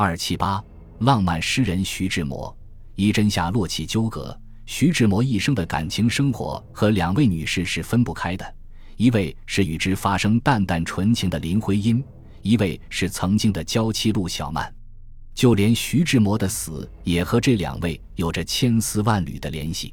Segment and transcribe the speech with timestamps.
[0.00, 0.62] 二七八，
[1.00, 2.56] 浪漫诗人徐志摩。
[2.94, 4.40] 一真下落起纠葛。
[4.64, 8.54] 徐志摩一生的感情生活和两位女士是分不开的，
[8.96, 12.00] 一位是与之发生淡淡纯情的林徽因，
[12.42, 14.72] 一位是曾经的娇妻陆小曼。
[15.34, 19.92] 就连徐志摩的死也和这两位有着千丝万缕的联系。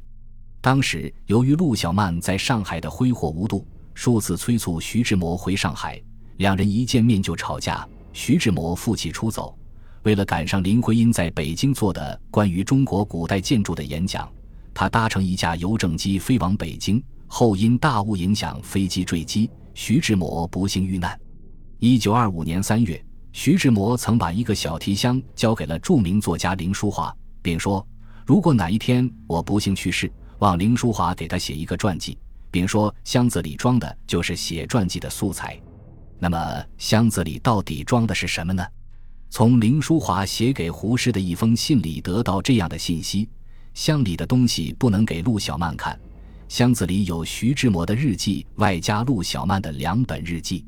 [0.60, 6.00] 当时由于陆小曼在上海的挥霍无度，数次催促徐志摩回上海，
[6.36, 9.58] 两人一见面就吵架，徐志摩负气出走。
[10.06, 14.32] 为了赶上林徽因在北京做的关于中国古代建筑的演讲。
[14.72, 21.18] 他搭乘一架邮政机飞往北京，后因大雾影响，飞机坠机，徐志摩不幸遇难。
[21.80, 27.12] 一九二五年三月，徐志摩曾把一个小提箱交给了著名作家林淑华，
[27.42, 27.84] 并说
[28.24, 32.16] ：“如果哪一天我不幸去世，望林淑华给他写一个传记，
[32.48, 35.60] 并说箱子里装的就是写传记的素材。”
[36.20, 38.64] 那么，箱子里到底装的是什么呢？
[39.28, 43.28] 从林淑华写给胡适的一封信里得到这样的信息。
[43.74, 45.98] 箱里的东西不能给陆小曼看，
[46.48, 50.64] 箱子里有徐志摩的日记，外加陆小曼的两本日记。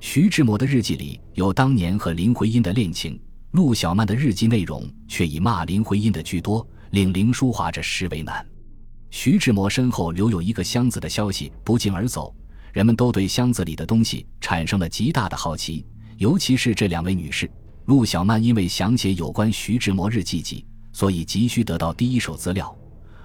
[0.00, 3.18] 徐志摩的日记里有当年和林徽因的恋情，
[3.52, 8.44] 陆小曼的日记内容却以骂林徽因的居多，令林淑华这实为难。
[9.10, 12.34] 徐志摩身后留有一个箱子的消息不胫而走，
[12.72, 15.86] 人们都对箱子里的东西产生了极大的好奇，
[16.18, 17.50] 尤其是这两位女士。
[17.84, 20.64] 陆小曼因为想写有关徐志摩日记集。
[20.94, 22.76] 所以急需得到第一手资料，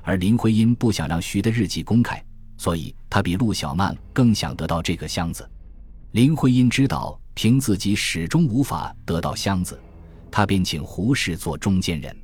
[0.02, 2.24] 而林徽因不想让徐的日记公开，
[2.58, 5.46] 所以她比陆小曼更想得到这个箱子。
[6.12, 9.78] 林徽因知道凭自己始终无法得到箱子，
[10.32, 12.16] 她便请胡适做中间人。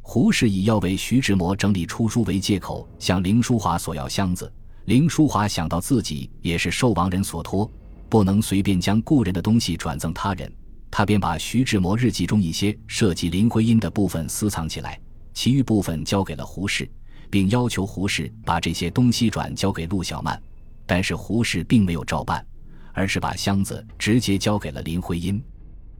[0.00, 4.50] 胡适以要为徐志摩整理出书为借口，向林淑华索要箱子。
[4.86, 7.70] 林淑华想到自己也是受亡人所托，
[8.08, 10.50] 不能随便将故人的东西转赠他人。
[10.98, 15.00] 他便把徐志摩日记中一些涉及林徽因的部分私藏起来，
[15.32, 16.90] 其余部分交给了胡适，
[17.30, 20.42] 并要求胡适把这些东西转交给陆小曼。
[20.86, 22.44] 但是胡适并没有照办，
[22.92, 25.40] 而是把箱子直接交给了林徽因。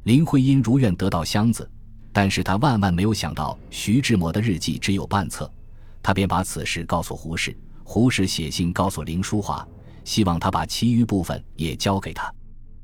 [0.02, 1.70] 林徽因如愿得到箱子，
[2.12, 5.48] 但是他万万没有想到徐志摩的日记只有半册，
[6.02, 7.56] 他便把此事告诉胡适。
[7.84, 9.64] 胡适写信告诉林淑华，
[10.02, 12.34] 希望他把其余部分也交给他。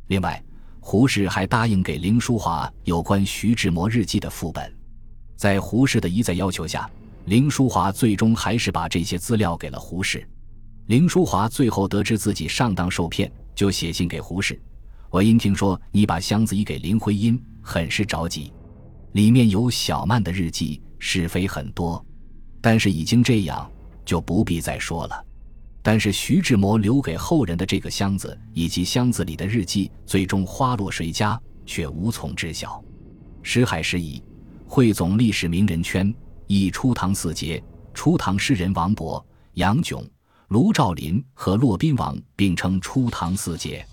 [0.06, 0.40] 另外。
[0.86, 4.70] 胡适还答应给林淑华有关徐志摩日记的副本，
[5.34, 6.88] 在胡适的一再要求下，
[7.24, 10.28] 林淑华最终还是把这些资料给了胡适。
[10.88, 14.60] 林淑华最后得知自己上当受骗，就写信给胡适
[15.08, 18.52] ：“我因听说你把箱子移给林徽因，很是着急。
[19.12, 22.04] 里面有小曼的日记，是非很多，
[22.60, 23.68] 但是已经这样，
[24.04, 25.24] 就不必再说了。”
[25.84, 32.82] 但是徐志摩留给后人的这个箱子以及箱子里的日记，最终花落谁家，却无从知晓。
[33.42, 34.24] 石海时遗，
[34.66, 36.12] 汇总历史名人圈，
[36.46, 37.62] 以初唐四杰、
[37.92, 40.02] 初唐诗人王勃、杨炯、
[40.48, 43.86] 卢照邻和骆宾王并称初唐四杰。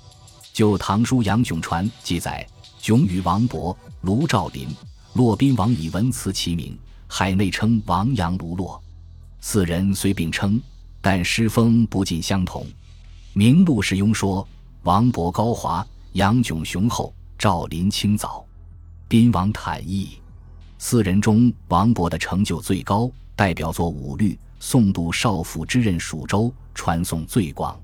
[0.54, 2.48] 就《唐书·杨炯传》记载，
[2.80, 4.70] 炯与王勃、卢照邻、
[5.16, 8.82] 骆宾王以文辞齐名，海内称王杨卢骆，
[9.42, 10.58] 四人虽并称。
[11.02, 12.66] 但诗风不尽相同。
[13.34, 14.48] 名录世庸说
[14.84, 18.46] ：“王勃高华，杨炯雄厚，赵林清早，
[19.08, 20.20] 宾王坦逸。”
[20.78, 27.80] 四人中，王勃的成就最高，代表作五律，宋杜少府之任蜀州，传颂最广。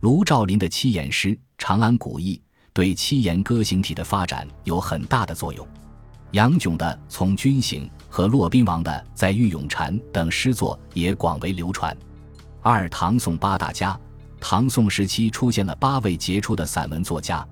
[0.00, 2.36] 卢照邻的七言诗《长安古意》
[2.72, 5.66] 对七言歌行体的发展有很大的作用。
[6.32, 11.96] 杨炯的《从军行》和骆宾王的《在玉咏蝉》等诗作也广为流传。
[12.60, 13.98] 二唐宋八大家，
[14.40, 17.46] 唐宋时期出现了八位杰出的散文作家，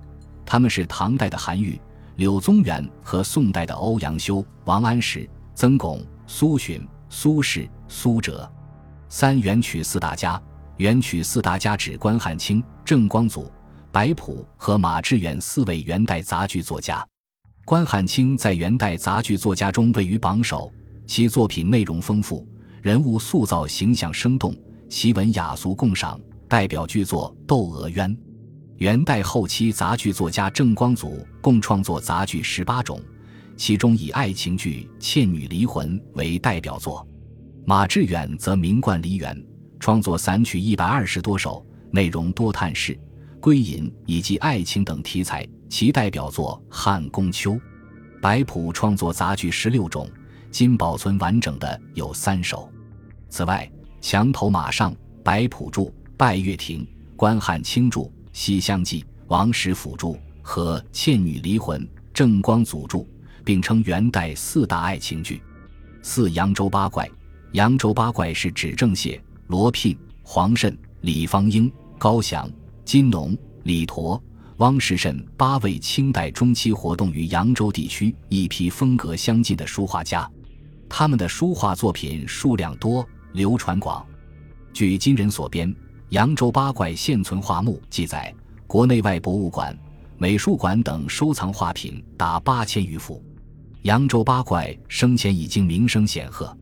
[0.45, 1.79] 他们是唐代的韩愈、
[2.17, 8.49] 柳宗元和宋代的欧阳修、王安石、曾巩、苏洵、苏轼、苏辙。
[9.09, 10.39] 三元曲四大家，
[10.75, 13.49] 元曲四大家指关汉卿、郑光祖、
[13.89, 17.05] 白朴和马致远四位元代杂剧作家。
[17.63, 20.69] 关汉卿在元代杂剧作家中位于榜首，
[21.05, 22.45] 其作品内容丰富，
[22.81, 24.53] 人物塑造形象生动。
[24.89, 28.09] 奇文雅俗共赏，代表剧作《窦娥冤》。
[28.77, 33.01] 元代后期杂剧作家郑光祖共创作杂剧十八种，
[33.57, 37.05] 其中以爱情剧《倩女离魂》为代表作。
[37.65, 39.45] 马致远则名冠梨园，
[39.79, 42.97] 创作散曲一百二十多首，内容多探视、
[43.41, 47.53] 归隐以及爱情等题材，其代表作《汉宫秋》。
[48.21, 50.09] 白朴创作杂剧十六种，
[50.49, 52.71] 今保存完整的有三首。
[53.27, 53.69] 此外，
[54.09, 56.87] 墙头马上，白朴著；拜月亭，
[57.17, 63.05] 关汉卿著；西厢记，王实甫著；和倩女离魂，郑光祖著。
[63.43, 65.41] 并称元代四大爱情剧。
[66.01, 67.09] 四扬州八怪，
[67.51, 72.49] 扬州八怪是指郑燮、罗聘、黄慎、李方英、高翔、
[72.85, 74.21] 金农、李陀、
[74.59, 80.29] 汪士慎八位清代中期活动于扬州地区一批风格相近的书画家。
[80.87, 83.05] 他们的书画作品数量多，
[83.37, 84.03] 流传广。
[84.73, 85.71] 据今人所编
[86.09, 88.33] 《扬州八怪现存画目》记载，
[88.65, 89.77] 国内外博物馆、
[90.17, 93.23] 美术馆等收藏画品达八千余幅。
[93.83, 96.57] 扬州八怪生前已经名声显赫，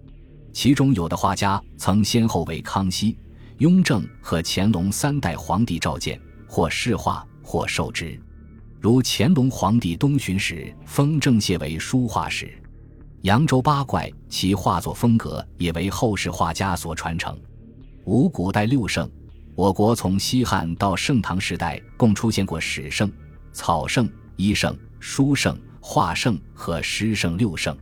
[0.51, 3.18] 其中有的画家曾先后为康熙、
[3.60, 8.19] 雍正和乾隆三代皇帝召见，或试画，或授职。
[8.81, 12.62] 如乾隆皇帝东巡时封郑燮为书画使。
[13.25, 17.36] 扬州八怪其画作风格也为后世画家所传承。
[18.04, 19.10] 五古代六圣，
[19.56, 21.19] 我国从西汉到盛。
[21.24, 23.12] 唐时代共出现过史圣、
[23.51, 25.57] 草圣、医圣、书圣。
[25.81, 27.75] 画圣和诗圣六圣，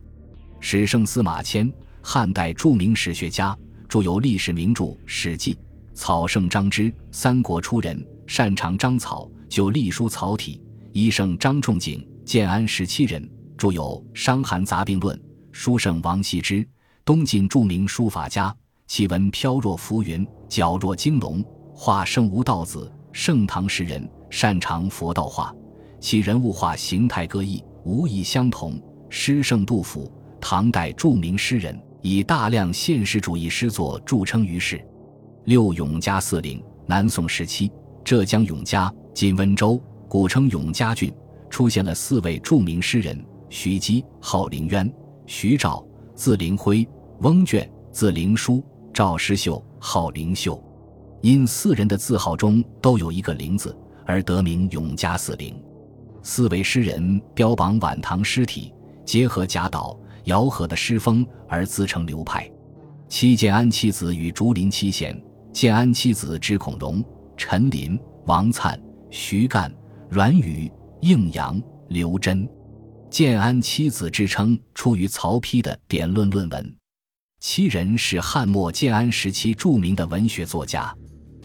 [0.60, 3.58] 史圣司马迁，汉代著名史学家，
[3.88, 5.54] 著有历史名著《史记》；
[5.94, 10.60] 草圣张芝，三国初人，擅长章草，就隶书草体；
[10.92, 13.26] 医圣张仲景，建安十七人，
[13.58, 15.18] 著有《伤寒杂病论》；
[15.54, 16.68] 书圣王羲之，
[17.06, 18.54] 东晋著名书法家，
[18.88, 21.44] 其文飘若浮云，皎若惊龙；
[21.76, 25.54] 画圣吴道子，盛唐诗人，擅长佛道画，
[26.00, 27.64] 其人物画形态各异。
[27.86, 28.82] 无异相同。
[29.10, 30.12] 诗圣杜甫，
[30.42, 34.84] 唐代著名诗人，以大量现实主义诗作著称于世。
[35.46, 37.72] 六永嘉四陵，南宋时期，
[38.04, 39.80] 浙江永嘉（今温州）
[40.10, 41.14] 古称永嘉郡，
[41.48, 44.92] 出现了四位著名诗人：徐基号凌渊，
[45.26, 45.86] 徐照
[46.16, 46.88] 字灵辉，
[47.20, 48.62] 翁卷字灵书，
[48.94, 50.62] 赵师秀号灵秀。
[51.22, 53.76] 因四人的字号中都有一个“灵”字，
[54.06, 55.56] 而得名永嘉四陵。
[56.22, 58.74] 四位诗人标榜晚唐诗体，
[59.06, 62.50] 结合贾岛、姚和的诗风而自成流派。
[63.08, 65.18] 七建安七子与竹林七贤，
[65.54, 67.02] 建安七子之孔融、
[67.38, 68.78] 陈琳、王粲、
[69.10, 69.74] 徐干、
[70.10, 72.46] 阮宇、应阳、刘桢。
[73.14, 76.76] 建安七子之称出于曹丕的《典论》论文。
[77.40, 80.92] 七人是汉末建安时期著名的文学作家。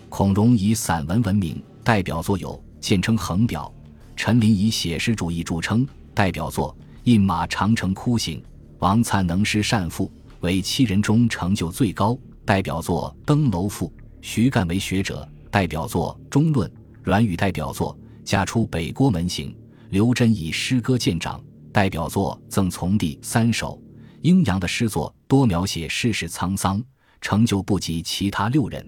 [0.09, 3.70] 孔融以散文闻名，代表作有《简称衡表》。
[4.17, 6.75] 陈琳以写实主义著称，代表作
[7.05, 8.41] 《饮马长城哭醒》；
[8.79, 10.11] 王粲能诗善赋，
[10.41, 13.88] 为七人中成就最高，代表作《登楼赋》；
[14.23, 16.67] 徐干为学者，代表作《中论》；
[17.03, 17.94] 阮宇代表作
[18.25, 19.55] 嫁出北郭门行；
[19.91, 21.38] 刘桢以诗歌见长，
[21.79, 23.77] 代表作《赠从弟三首》；
[24.23, 26.83] 阴阳的诗作多描写世事沧桑，
[27.21, 28.85] 成就不及其他六人。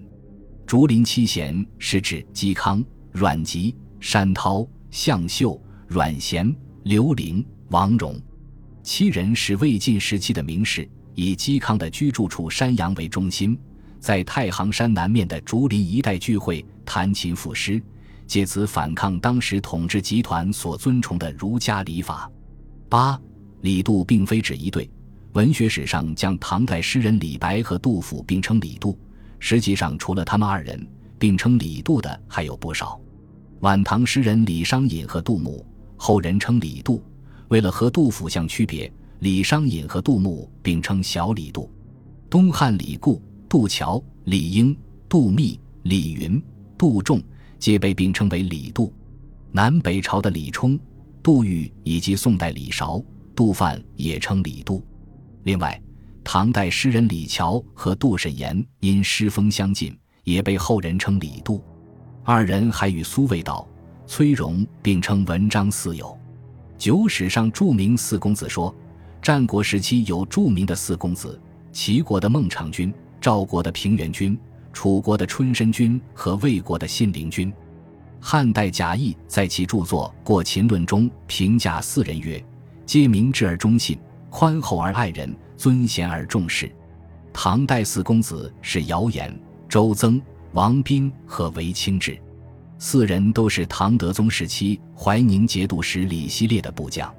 [0.67, 2.83] 竹林七贤是指嵇康、
[3.13, 4.67] 阮籍、山涛。
[4.89, 5.57] 向秀、
[5.87, 6.53] 阮咸、
[6.83, 8.21] 刘伶、王戎，
[8.83, 10.85] 七人是魏晋时期的名士，
[11.15, 13.57] 以嵇康的居住处山阳为中心，
[14.01, 17.81] 在太行山南面的竹林一带聚会，弹琴赋诗，
[18.27, 22.29] 借此反抗当时统治集团所尊崇的儒家礼法。
[22.91, 23.17] 八
[23.61, 24.89] 李杜并非指一对，
[25.31, 28.99] 文学史上将唐代诗人李白和杜甫并称李杜，
[29.39, 30.85] 实际上除了他们二人，
[31.17, 32.99] 并称李杜的还有不少。
[33.61, 35.65] 晚唐诗人李商隐和杜牧，
[35.95, 37.01] 后人称李杜。
[37.47, 41.71] 为了和杜甫相区别，李商隐和杜牧并称小李杜。
[42.29, 46.43] 东汉李固、杜桥、李英、杜密、李云、
[46.77, 47.23] 杜仲
[47.57, 48.93] 皆被并称为李杜。
[49.53, 50.77] 南北朝的李冲、
[51.23, 53.03] 杜预以及宋代李韶、
[53.35, 54.83] 杜范也称李杜。
[55.43, 55.79] 另外，
[56.23, 61.63] 唐代诗人李峤和杜审言因诗风相近，也被后人称李杜。
[62.23, 63.67] 二人还与苏味道、
[64.05, 66.17] 崔融并称文章四友。
[66.77, 68.73] 酒史上著名四公子说，
[69.21, 71.39] 战国时期有著名的四公子：
[71.71, 74.37] 齐国的孟尝君、赵国的平原君、
[74.73, 77.53] 楚国的春申君和魏国的信陵君。
[78.23, 82.41] 汉代贾谊在其著作《过秦论》中评价四人曰
[82.85, 83.97] ：“皆明智而忠信，
[84.29, 86.71] 宽厚而爱人，尊贤而重士。”
[87.33, 89.33] 唐代四公子是姚衍、
[89.67, 90.21] 周曾。
[90.53, 92.19] 王斌和韦清志，
[92.77, 97.09] 四人都是唐德宗时期怀宁节度使李希烈的部将。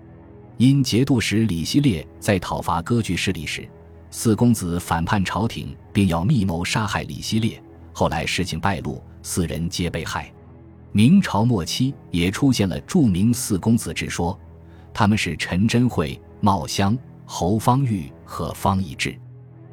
[0.59, 3.67] 因节度使李希烈在讨伐割据势力时，
[4.11, 7.61] 四公子反叛朝廷，并要密谋杀害李希烈。
[7.95, 10.31] 后来事情败露，四人皆被害。
[10.93, 14.39] 明朝末期也出现了著名四公子之说，
[14.95, 19.19] 他们是陈真慧、茂香、侯方域和方以智。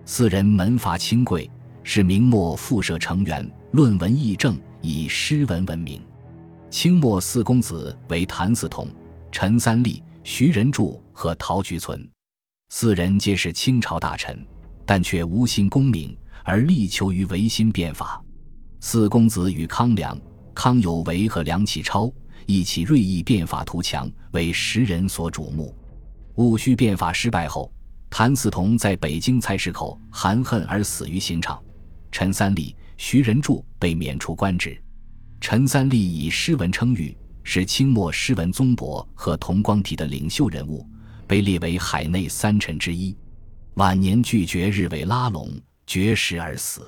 [0.05, 1.49] 四人门阀清贵。
[1.81, 5.99] 是明末复社成员，论文议政，以诗文闻名。
[6.69, 8.87] 清末四公子为谭嗣同、
[9.31, 12.07] 陈三立、徐仁柱和陶菊存，
[12.69, 14.45] 四人皆是清朝大臣，
[14.85, 18.23] 但却无心功名，而力求于维新变法。
[18.81, 20.15] 四公子与康梁、
[20.59, 22.11] 康有为和梁启超
[22.45, 25.73] 一起锐意变法图强，为时人所瞩目。
[26.35, 27.71] 戊戌变法失败后，
[28.09, 31.63] 谭嗣同在北京菜市口含恨而死于刑场。
[32.11, 34.77] 陈三立、徐仁柱被免除官职。
[35.39, 40.85] 陈三立以诗文称誉，是清末诗文宗伯和同光体的领袖人物，
[41.25, 43.15] 被列为海内三臣之一。
[43.75, 45.49] 晚年拒绝日伪拉拢，
[45.87, 46.81] 绝食而死。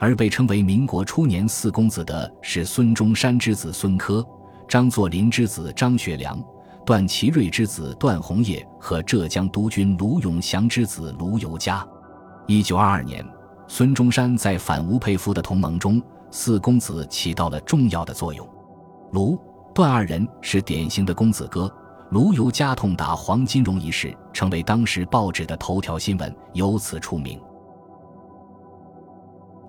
[0.00, 4.26] 而被称为民国初年四公子的是孙中山之子孙科、
[4.66, 6.42] 张作霖之子张学良、
[6.86, 11.86] 段祺瑞之子段宏业和浙江督军卢永祥之子卢由嘉。
[12.46, 13.24] 一九二二年。
[13.68, 16.02] 孙中山在反吴佩孚的同盟中，
[16.32, 18.44] 四公子起到了重要的作用。
[19.12, 19.38] 卢、
[19.72, 21.72] 段二人是典型的公子哥。
[22.10, 27.40] 卢由嘉痛打黄金荣一事，成为当时报纸的头条新闻，由此出名。